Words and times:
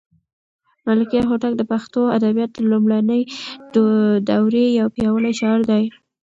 ملکیار 0.85 1.25
هوتک 1.31 1.53
د 1.57 1.61
پښتو 1.71 2.01
ادبیاتو 2.17 2.57
د 2.63 2.69
لومړنۍ 2.71 3.21
دورې 4.29 4.65
یو 4.79 4.87
پیاوړی 4.95 5.33
شاعر 5.39 5.61
دی. 5.71 5.83